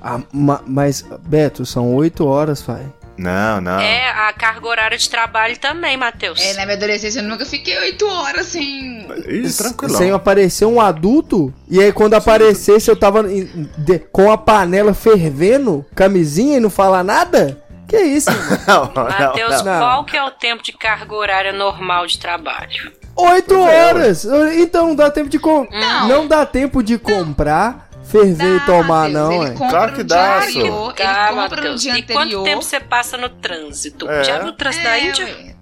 [0.00, 2.86] Ah, ma- mas, Beto, são oito horas, pai.
[3.18, 3.80] Não, não.
[3.80, 6.40] É, a carga horária de trabalho também, Matheus.
[6.40, 9.06] É, na minha adolescência eu nunca fiquei oito horas sem.
[9.28, 9.96] Ih, tranquilão.
[9.98, 14.92] Sem aparecer um adulto, e aí quando aparecesse eu tava em- de- com a panela
[14.94, 17.62] fervendo, camisinha e não falar nada?
[17.88, 18.60] Que isso, mano?
[18.66, 22.90] Não, não, Matheus, qual que é o tempo de carga horária normal de trabalho?
[23.14, 24.24] Oito É, horas!
[24.58, 25.68] Então não dá tempo de com...
[25.70, 26.08] Não.
[26.08, 29.54] Não dá tempo de comprar, ferver e tomar, Matheus, não, ele é.
[29.56, 30.48] Claro no que dá, só.
[30.48, 31.80] Ele compra no Matheus.
[31.82, 32.22] dia E anterior.
[32.24, 34.08] quanto tempo você passa no trânsito?
[34.08, 34.24] É.
[34.24, 35.24] Já viu o trânsito da É, Índia?
[35.26, 35.54] ué.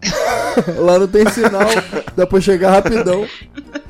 [0.79, 1.69] Lá não tem sinal,
[2.17, 3.27] dá pra chegar rapidão.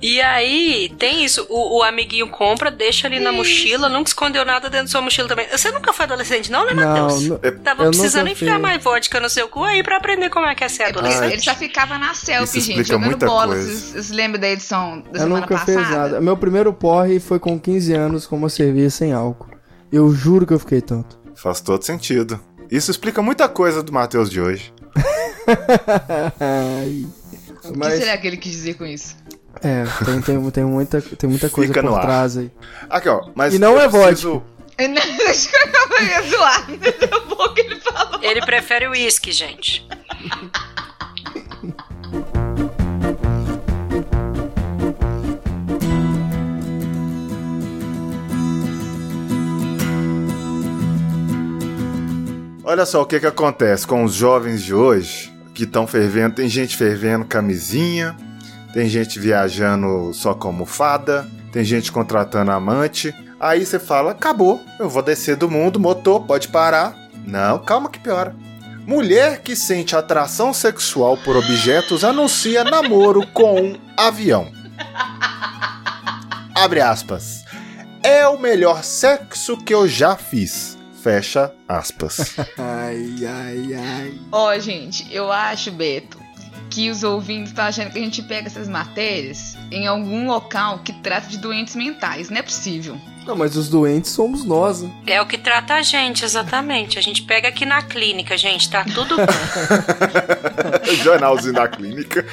[0.00, 1.44] E aí, tem isso.
[1.48, 5.26] O, o amiguinho compra, deixa ali na mochila, nunca escondeu nada dentro da sua mochila
[5.26, 5.46] também.
[5.50, 7.26] Você nunca foi adolescente, não, né, Não, Matheus?
[7.26, 10.54] não- Tava eu precisando enfiar mais vodka no seu cu aí pra aprender como é
[10.54, 11.32] que é ser porque adolescente.
[11.32, 13.54] ele só ficava na selfie, gente, explica jogando muita bola.
[13.56, 13.66] coisa.
[13.66, 15.80] Vocês, vocês lembram da edição da Eu semana nunca passada?
[15.80, 16.20] fiz nada.
[16.20, 19.48] Meu primeiro porre foi com 15 anos com uma cerveja sem álcool.
[19.90, 21.18] Eu juro que eu fiquei tonto.
[21.34, 22.38] Faz todo sentido.
[22.70, 24.72] Isso explica muita coisa do Matheus de hoje.
[26.40, 27.06] Ai.
[27.64, 29.16] O que Mas, será que ele quis dizer com isso?
[29.62, 32.02] É, tem, tem, tem muita, tem muita coisa Fica por ar.
[32.02, 32.50] trás aí.
[32.88, 33.28] Aqui, ó.
[33.34, 34.42] Mas E não eu é preciso-
[35.28, 36.66] acho que eu ia zoar.
[37.28, 38.22] Pouco ele falou.
[38.22, 39.86] Ele prefere o uísque, gente.
[52.64, 56.34] Olha só o que que acontece com os jovens de hoje que estão fervendo.
[56.34, 58.14] Tem gente fervendo camisinha,
[58.72, 63.14] tem gente viajando só com almofada, tem gente contratando amante.
[63.40, 66.96] Aí você fala: acabou, eu vou descer do mundo, motor, pode parar.
[67.26, 68.34] Não, calma que piora.
[68.86, 74.50] Mulher que sente atração sexual por objetos anuncia namoro com um avião.
[76.54, 77.44] Abre aspas.
[78.02, 80.78] É o melhor sexo que eu já fiz.
[81.02, 82.36] Fecha aspas.
[82.58, 84.20] Ai, ai, ai.
[84.32, 86.17] Ó, gente, eu acho, Beto,
[86.70, 90.92] que os ouvintes estão achando que a gente pega essas matérias em algum local que
[90.92, 92.28] trata de doentes mentais.
[92.30, 92.96] Não é possível.
[93.26, 94.90] Não, mas os doentes somos nós, né?
[95.06, 96.98] É o que trata a gente, exatamente.
[96.98, 99.16] A gente pega aqui na clínica, gente, tá tudo
[101.02, 102.24] Jornalzinho da clínica.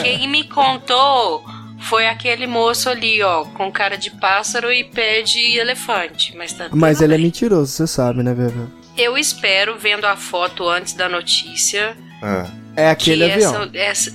[0.00, 1.44] Quem me contou
[1.80, 6.36] foi aquele moço ali, ó, com cara de pássaro e pé de elefante.
[6.36, 7.26] Mas tá Mas ele é bem.
[7.26, 8.66] mentiroso, você sabe, né, Bebê?
[8.96, 12.46] Eu espero, vendo a foto antes da notícia, Ah,
[12.76, 13.62] É aquele que avião.
[13.74, 14.12] essa, essa-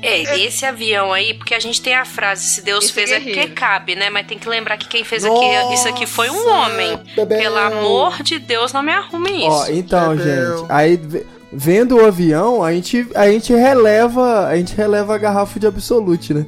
[0.00, 3.16] é, esse avião aí, porque a gente tem a frase, se Deus Esse fez é
[3.16, 3.54] porque guerreiro.
[3.54, 4.08] cabe, né?
[4.10, 6.96] Mas tem que lembrar que quem fez aqui, isso aqui foi um homem.
[7.16, 7.38] Bebel.
[7.38, 9.48] Pelo amor de Deus, não me arrume isso.
[9.48, 10.58] Ó, então, Bebel.
[10.58, 15.18] gente, aí ve- vendo o avião, a gente, a gente releva, a gente releva a
[15.18, 16.46] garrafa de Absolute, né?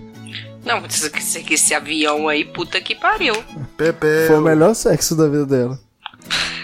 [0.65, 3.35] Não, esse, esse, esse avião aí, puta que pariu.
[3.77, 4.27] Bebel.
[4.29, 5.79] Foi o melhor sexo da vida dela.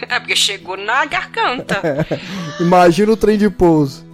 [0.08, 1.80] É porque chegou na garganta.
[2.60, 4.05] Imagina o trem de pouso.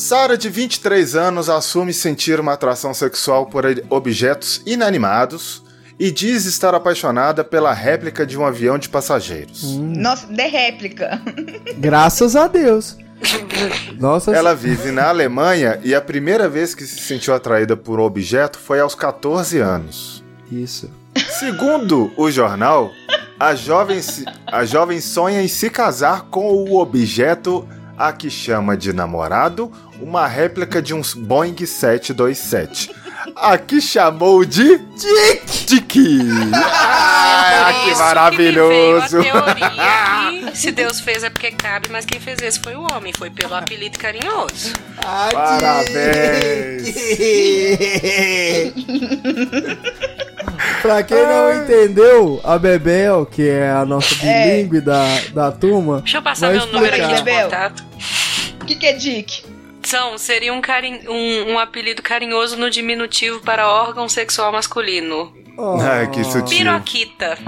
[0.00, 5.62] Sara, de 23 anos, assume sentir uma atração sexual por objetos inanimados
[5.98, 9.76] e diz estar apaixonada pela réplica de um avião de passageiros.
[9.76, 11.20] Nossa, de réplica.
[11.76, 12.96] Graças a Deus.
[13.98, 18.04] Nossa, Ela vive na Alemanha e a primeira vez que se sentiu atraída por um
[18.04, 20.24] objeto foi aos 14 anos.
[20.50, 20.90] isso.
[21.38, 22.90] Segundo o jornal,
[23.38, 28.74] a jovem, se- a jovem sonha em se casar com o objeto a que chama
[28.78, 32.90] de namorado, uma réplica de um Boeing 727.
[33.36, 35.66] A que chamou de Dick.
[35.66, 36.00] Dick.
[36.54, 39.20] Ah, Por que isso me maravilhoso.
[39.20, 42.74] veio a teoria que se Deus fez é porque cabe, mas quem fez esse foi
[42.74, 44.72] o homem, foi pelo apelido carinhoso.
[45.00, 46.82] Parabéns.
[50.82, 56.18] pra quem não entendeu, a Bebel, que é a nossa bilíngue da, da turma, Deixa
[56.18, 57.24] eu passar meu número aqui de explicar.
[57.24, 57.44] Bebel.
[57.50, 57.84] contato.
[58.62, 59.44] O que, que é Dick?
[59.82, 61.00] São, seria um, carin...
[61.08, 65.32] um, um apelido carinhoso no diminutivo para órgão sexual masculino.
[65.56, 65.78] Oh.
[65.80, 66.58] Ai, que sutil.
[66.58, 67.38] Piroquita.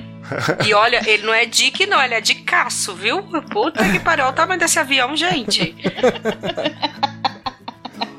[0.66, 3.22] E olha, ele não é Dick, não, ele é de caço, viu?
[3.50, 5.74] Puta que pariu, olha o tamanho desse avião, gente.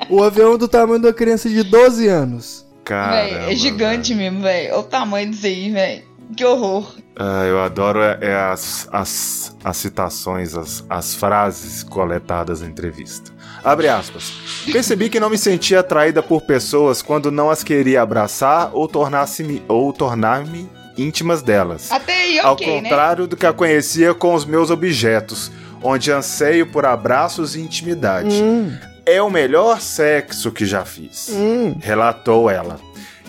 [0.08, 2.64] o avião do tamanho da criança de 12 anos.
[2.88, 4.72] Véi, é gigante mesmo, velho.
[4.72, 6.04] Olha o tamanho disso aí, velho.
[6.36, 6.94] Que horror.
[7.16, 13.30] Ah, eu adoro é, é as, as, as citações, as, as frases coletadas na entrevista.
[13.62, 14.32] Abre aspas.
[14.70, 19.62] Percebi que não me sentia atraída por pessoas quando não as queria abraçar ou tornar-se
[19.68, 21.90] ou tornar-me íntimas delas.
[21.90, 22.82] Até aí, Ao ok, né?
[22.88, 25.50] contrário do que a conhecia com os meus objetos.
[25.82, 28.42] onde anseio por abraços e intimidade.
[28.42, 28.74] Hum,
[29.06, 31.76] É o melhor sexo que já fiz, hum.
[31.78, 32.80] relatou ela.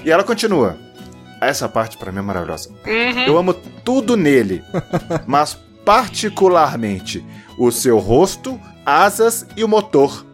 [0.05, 0.77] E ela continua.
[1.47, 2.69] Essa parte pra mim é maravilhosa.
[2.85, 3.21] Uhum.
[3.27, 4.63] Eu amo tudo nele,
[5.25, 7.25] mas particularmente
[7.57, 10.25] o seu rosto, asas e o motor.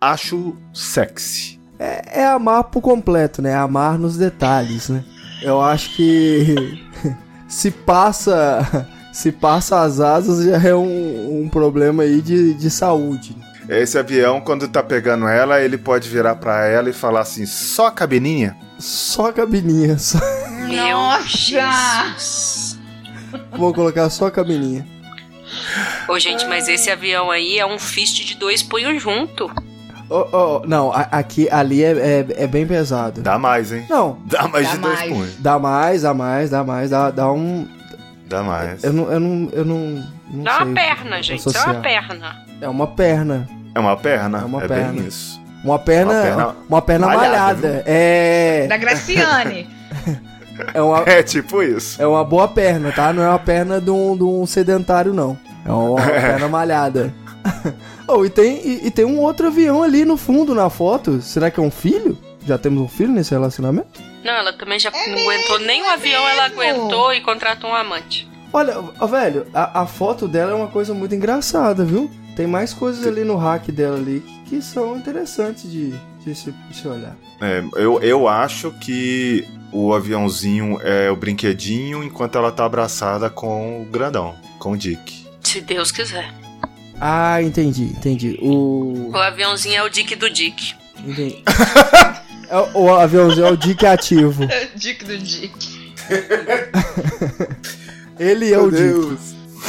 [0.00, 1.60] Acho sexy.
[1.78, 3.54] É, é amar por completo, né?
[3.54, 5.04] Amar nos detalhes, né?
[5.42, 6.54] Eu acho que
[7.48, 13.36] se passa se passa as asas já é um, um problema aí de, de saúde.
[13.68, 17.86] Esse avião, quando tá pegando ela, ele pode virar pra ela e falar assim: só
[17.86, 18.56] a cabininha?
[18.78, 20.18] Só a cabininha, só-
[20.68, 21.28] Meu Nossa!
[21.28, 22.78] Jesus.
[23.52, 24.86] vou colocar só a cabininha.
[26.08, 29.50] Ô, gente, mas esse avião aí é um fist de dois punhos junto.
[30.10, 33.22] Oh, oh, não, a- aqui, ali é, é, é bem pesado.
[33.22, 33.86] Dá mais, hein?
[33.88, 35.10] Não, Dá mais Dá de dois mais.
[35.12, 35.36] punhos.
[35.38, 37.66] dá mais, dá mais, dá mais, dá, dá um.
[38.26, 38.82] Dá mais.
[38.84, 41.38] Eu não, eu não, eu não, não Dá sei uma perna, gente.
[41.38, 41.74] Isso é associar.
[41.74, 42.46] uma perna.
[42.60, 43.48] É uma perna.
[43.74, 44.38] É uma perna?
[44.38, 45.00] É uma bem perna.
[45.02, 45.40] isso.
[45.64, 47.82] Uma perna, Uma perna uma perna malhada, malhada.
[47.86, 49.68] É, Da Graciane.
[50.74, 52.00] é uma, É tipo isso.
[52.00, 53.12] É uma boa perna, tá?
[53.12, 55.38] Não é uma perna de um, de um sedentário, não.
[55.64, 57.14] É uma perna malhada.
[58.06, 61.20] oh, e tem, e, e tem um outro avião ali no fundo na foto.
[61.20, 62.16] Será que é um filho?
[62.44, 64.00] Já temos um filho nesse relacionamento?
[64.24, 66.62] Não, ela também já não aguentou nem o avião, ela mesmo?
[66.62, 68.28] aguentou e contratou um amante.
[68.52, 72.10] Olha, ó, velho, a, a foto dela é uma coisa muito engraçada, viu?
[72.36, 76.52] Tem mais coisas ali no hack dela ali que, que são interessantes de, de, se,
[76.52, 77.16] de se olhar.
[77.40, 83.82] É, eu, eu acho que o aviãozinho é o brinquedinho enquanto ela tá abraçada com
[83.82, 85.26] o grandão, com o Dick.
[85.40, 86.32] Se Deus quiser.
[87.00, 88.38] Ah, entendi, entendi.
[88.40, 89.10] O.
[89.10, 90.74] O aviãozinho é o Dick do Dick.
[91.04, 91.42] Entendi.
[92.48, 94.46] É o, o aviãozinho é o Dick ativo.
[94.76, 95.82] Dick do Dick.
[98.18, 99.18] Ele é o Dick.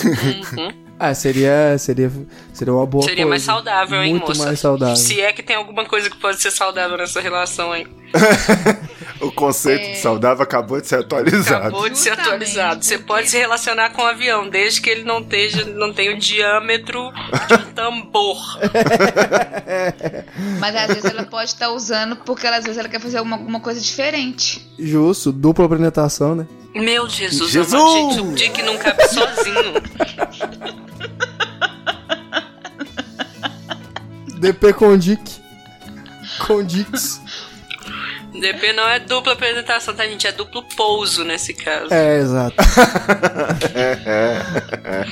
[0.06, 0.72] Uhum.
[1.00, 2.12] Ah, seria, seria,
[2.54, 3.30] seria uma boa Seria coisa.
[3.30, 4.46] mais saudável, hein, Muito moça?
[4.46, 4.96] mais saudável.
[4.96, 7.88] Se é que tem alguma coisa que pode ser saudável nessa relação, hein?
[9.24, 9.92] O conceito É.
[9.94, 11.68] de saudável acabou de ser atualizado.
[11.68, 12.84] Acabou de ser Justamente, atualizado.
[12.84, 16.14] Você porque- pode se relacionar com um avião, desde que ele não, esteja, não tenha
[16.14, 17.12] o diâmetro
[17.48, 18.38] de um tambor.
[20.60, 23.38] Mas às vezes ela pode estar usando porque ela, às vezes ela quer fazer alguma,
[23.38, 24.68] alguma coisa diferente.
[24.78, 26.48] Justo, dupla penetração, né?
[26.76, 27.74] Meu Jesus, Jesus!
[27.74, 29.74] amado, gente, o Dick não cabe sozinho.
[34.40, 35.42] DP com Dick.
[38.44, 40.28] DP não é dupla apresentação, tá, gente?
[40.28, 41.94] É duplo pouso nesse caso.
[41.94, 42.56] É, exato.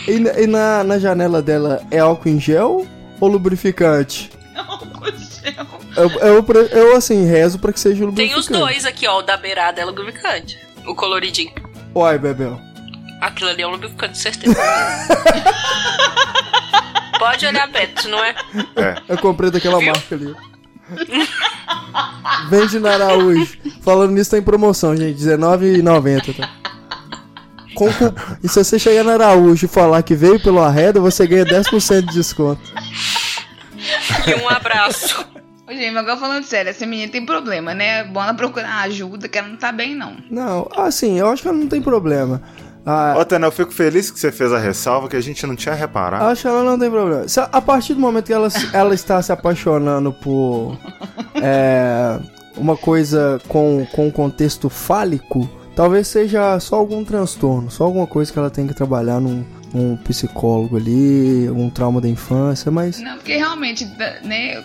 [0.08, 2.86] E, na- e na, na janela dela é álcool em gel
[3.20, 4.30] ou lubrificante?
[5.96, 8.39] Eu, eu, pre- eu, assim, rezo pra que seja Tem lubrificante.
[8.39, 9.20] os dois aqui, ó.
[9.20, 10.60] O da beirada é lubrificante.
[10.86, 11.52] O coloridinho.
[11.96, 12.60] Uai, Bebel.
[13.20, 14.56] Aquilo ali é um lubrificante, certeza.
[17.20, 18.34] Pode olhar, Beto, não é?
[19.08, 19.91] Eu comprei daquela Viu?
[19.91, 20.34] marca ali.
[22.49, 23.58] Vende na Araújo.
[23.82, 25.23] Falando nisso, tá em promoção, gente.
[25.23, 26.49] R$19,90, tá?
[28.43, 32.01] E se você chegar na Araújo e falar que veio pelo Arreda, você ganha 10%
[32.01, 32.62] de desconto.
[34.27, 35.25] E um abraço.
[35.67, 38.04] Ô, gente, mas agora falando sério, essa menina tem problema, né?
[38.04, 40.17] Bom ela procurar ajuda, que ela não tá bem, não.
[40.30, 42.41] Não, assim, eu acho que ela não tem problema.
[42.86, 45.56] Ah, Ô, Tana, eu fico feliz que você fez a ressalva que a gente não
[45.56, 46.26] tinha reparado.
[46.26, 47.28] acho que ela não tem problema.
[47.28, 50.76] Se- a partir do momento que ela, ela está se apaixonando por
[51.41, 52.20] é,
[52.58, 58.39] uma coisa com, com contexto fálico, talvez seja só algum transtorno, só alguma coisa que
[58.39, 62.99] ela tem que trabalhar num, num psicólogo ali, um trauma da infância, mas.
[62.99, 63.86] Não, porque realmente,
[64.23, 64.63] né,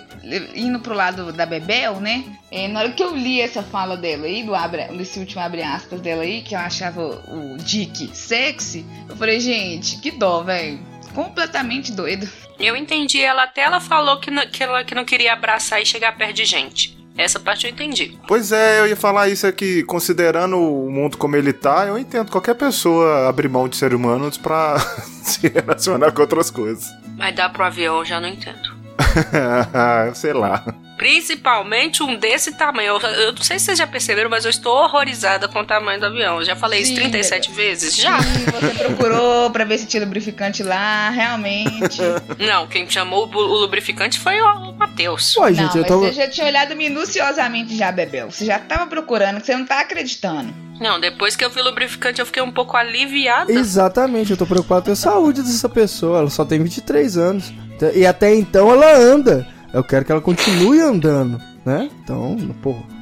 [0.54, 4.26] indo pro lado da Bebel, né, é, na hora que eu li essa fala dela
[4.26, 8.84] aí, do abre, desse último abre aspas dela aí, que eu achava o Dick sexy,
[9.08, 10.78] eu falei, gente, que dó, velho.
[11.14, 12.28] Completamente doido.
[12.58, 15.86] Eu entendi ela até ela falou que, não- que ela que não queria abraçar e
[15.86, 16.96] chegar perto de gente.
[17.16, 18.18] Essa parte eu entendi.
[18.28, 22.30] Pois é, eu ia falar isso aqui, considerando o mundo como ele tá, eu entendo
[22.30, 24.78] qualquer pessoa abrir mão de ser humanos pra
[25.22, 26.86] se relacionar com outras coisas.
[27.16, 28.76] Mas dá pro avião, eu já não entendo.
[30.14, 30.62] Sei lá.
[30.96, 32.96] Principalmente um desse tamanho.
[32.96, 36.00] Eu, eu não sei se vocês já perceberam, mas eu estou horrorizada com o tamanho
[36.00, 36.38] do avião.
[36.38, 37.96] Eu já falei isso Sim, 37 vezes?
[37.96, 38.20] Já.
[38.22, 42.00] Sim, você procurou pra ver se tinha lubrificante lá, realmente.
[42.40, 45.36] Não, quem chamou o, o lubrificante foi o, o Matheus.
[45.36, 46.00] Ué, não, gente, eu mas tô.
[46.00, 48.30] você já tinha olhado minuciosamente já, Bebel.
[48.30, 50.52] Você já tava procurando, que você não tá acreditando.
[50.80, 53.52] Não, depois que eu vi o lubrificante, eu fiquei um pouco aliviada.
[53.52, 56.18] Exatamente, eu tô preocupado com a saúde dessa pessoa.
[56.18, 57.52] Ela só tem 23 anos.
[57.94, 59.46] E até então ela anda.
[59.72, 61.90] Eu quero que ela continue andando, né?
[62.02, 62.95] Então, porra.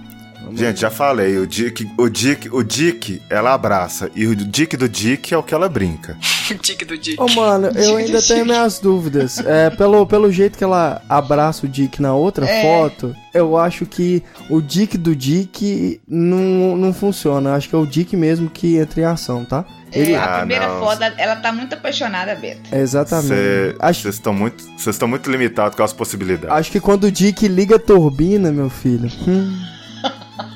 [0.45, 4.11] Vamos- Gente, já falei, o Dick, o Dick, o Dick, ela abraça.
[4.15, 6.17] E o Dick do Dick é o que ela brinca.
[6.63, 7.21] Dick do Dick.
[7.21, 9.39] Ô, mano, eu ainda tenho minhas dúvidas.
[9.39, 12.63] É, pelo, pelo jeito que ela abraça o Dick na outra É.
[12.63, 17.51] foto, eu acho que o Dick do Dick não, não funciona.
[17.51, 19.65] Eu acho que é o Dick mesmo que entra em ação, tá?
[19.93, 20.81] Ele, É, a Ah, primeira não.
[20.81, 22.75] foto, ela tá muito apaixonada, Beto.
[22.75, 23.77] Exatamente.
[23.79, 26.51] Acho, Vocês estão muito, vocês estão muito limitados com as possibilidades.
[26.57, 29.09] acho que quando o Dick liga a turbina, meu filho.
[29.27, 29.57] hum,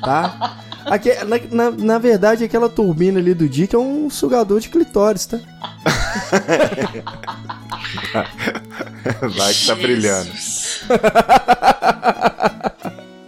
[0.03, 0.57] tá?
[0.85, 5.25] Aque- na, na, na verdade, aquela turbina ali do Dick é um sugador de clitóris,
[5.25, 5.39] tá?
[9.37, 10.29] Vai que tá brilhando.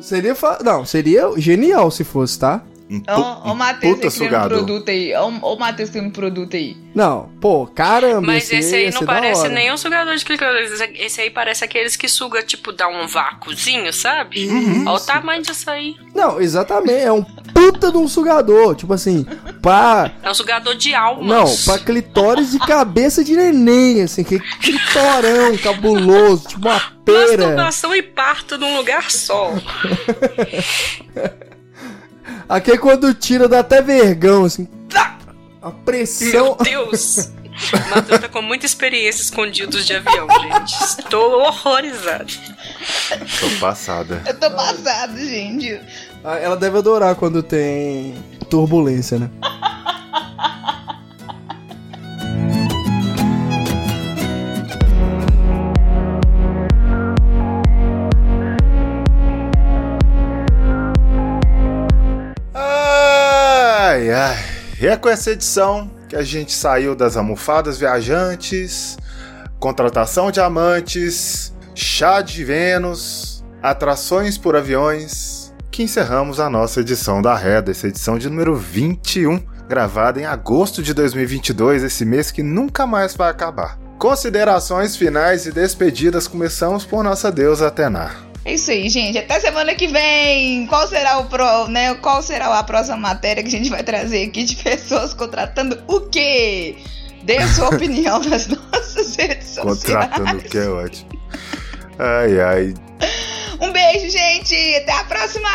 [0.02, 0.36] Seria.
[0.36, 2.62] fa- Não, seria genial se fosse, tá?
[2.92, 4.58] Um, Ó, o um Matheus puta um sugador.
[4.58, 5.14] produto aí.
[5.16, 6.76] Ó, ó o Matheus criando um produto aí.
[6.94, 8.20] Não, pô, caramba.
[8.22, 10.72] Mas esse aí ia não parece nenhum sugador de clitóris.
[10.74, 14.46] Esse- Esse aí parece aqueles que suga, tipo, dá um vácuozinho, sabe?
[14.50, 14.84] Uhum.
[14.88, 15.96] Olha o tamanho disso aí.
[16.14, 17.00] Não, exatamente.
[17.04, 18.76] É um puta de um sugador.
[18.76, 19.26] Tipo assim,
[19.62, 20.12] pra.
[20.22, 21.26] É um sugador de almas.
[21.26, 27.38] Não, pra clitóris de cabeça de neném, assim, que clitorão cabuloso, tipo uma pera.
[27.38, 29.54] Masturbação e parto num lugar só.
[32.52, 34.68] Aqui é quando tira dá até vergão, assim.
[34.90, 35.18] tá!
[35.62, 36.58] A Meu pressão.
[36.62, 37.30] Deus!
[37.74, 40.74] O Matheus tá com muita experiência escondidos de avião, gente.
[41.00, 42.26] Estou horrorizado.
[43.40, 44.22] Tô passada.
[44.26, 45.80] Eu tô passado, gente.
[46.24, 48.16] Ah, Ela deve adorar quando tem
[48.50, 49.30] turbulência, né?
[64.82, 68.98] E é com essa edição que a gente saiu das almofadas viajantes,
[69.60, 77.36] contratação de amantes, chá de Vênus, atrações por aviões, que encerramos a nossa edição da
[77.36, 82.88] Reda, essa edição de número 21, gravada em agosto de 2022, esse mês que nunca
[82.88, 83.78] mais vai acabar.
[84.00, 88.31] Considerações finais e despedidas, começamos por nossa deusa Atena.
[88.44, 89.18] É isso aí, gente.
[89.18, 90.66] Até semana que vem.
[90.68, 91.94] Qual será o pro, né?
[91.96, 96.02] Qual será a próxima matéria que a gente vai trazer aqui de pessoas contratando o
[96.02, 96.78] quê?
[97.24, 99.60] Dê a sua opinião nas nossas redes sociais.
[99.60, 101.12] Contratando o que é ótimo.
[102.00, 102.74] Ai, ai.
[103.62, 104.56] Um beijo, gente.
[104.78, 105.50] Até a próxima.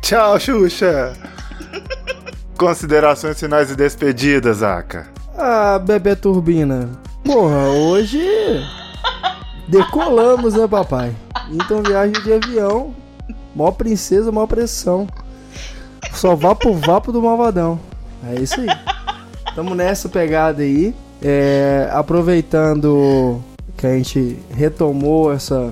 [0.00, 1.12] Tchau, Xuxa!
[2.56, 5.08] Considerações finais e despedidas, Aka.
[5.36, 6.90] Ah, bebê turbina.
[7.24, 8.20] Porra, hoje
[9.68, 11.14] decolamos, né, papai?
[11.50, 12.94] Então viagem de avião,
[13.54, 15.08] mó princesa, mó pressão.
[16.12, 17.78] Só vapo vapo do malvadão.
[18.28, 18.68] É isso aí.
[19.54, 20.94] Tamo nessa pegada aí.
[21.22, 23.42] É, aproveitando
[23.76, 25.70] que a gente retomou essa,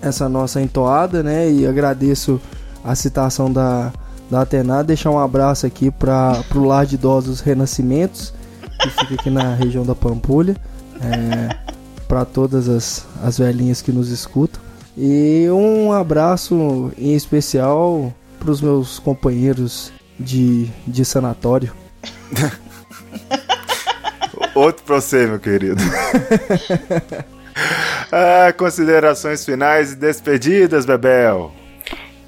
[0.00, 1.50] essa nossa entoada, né?
[1.50, 2.40] E agradeço
[2.84, 3.92] a citação da,
[4.30, 4.84] da Atena.
[4.84, 8.32] Deixar um abraço aqui para pro Lar de Idosos Renascimentos,
[8.80, 10.56] que fica aqui na região da Pampulha.
[11.00, 11.74] É,
[12.06, 14.63] para todas as, as velhinhas que nos escutam.
[14.96, 21.72] E um abraço em especial para os meus companheiros de, de sanatório.
[24.54, 25.82] Outro pra você, meu querido.
[28.12, 31.52] ah, considerações finais e despedidas, Bebel.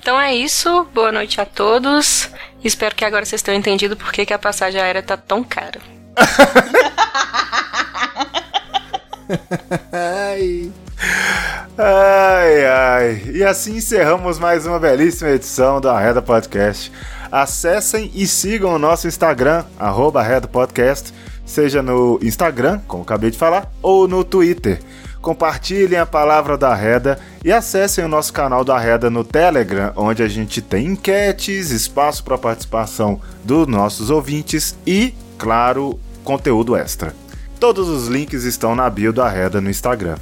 [0.01, 0.85] Então é isso.
[0.93, 2.29] Boa noite a todos.
[2.65, 5.81] Espero que agora vocês tenham entendido por que, que a passagem aérea tá tão cara.
[9.93, 10.73] Ai.
[11.79, 13.23] Ai, ai.
[13.35, 16.91] E assim encerramos mais uma belíssima edição do Arreda Podcast.
[17.31, 21.13] Acessem e sigam o nosso Instagram, arroba Podcast,
[21.45, 24.81] seja no Instagram, como acabei de falar, ou no Twitter.
[25.21, 30.23] Compartilhem a palavra da Arreda e acessem o nosso canal da Arreda no Telegram, onde
[30.23, 37.13] a gente tem enquetes, espaço para participação dos nossos ouvintes e, claro, conteúdo extra.
[37.59, 40.17] Todos os links estão na bio do Arreda no Instagram.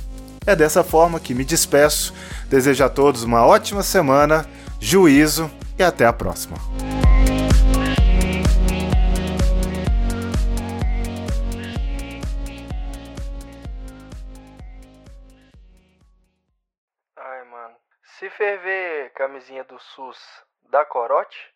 [0.46, 2.12] É dessa forma que me despeço.
[2.48, 4.46] Desejo a todos uma ótima semana,
[4.78, 6.56] juízo e até a próxima.
[17.16, 17.74] Ai, mano.
[18.18, 20.18] Se ferver camisinha do SUS
[20.70, 21.53] da corote,